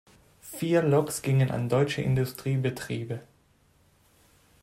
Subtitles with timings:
[0.41, 3.21] Vier Loks gingen an deutsche Industriebetriebe.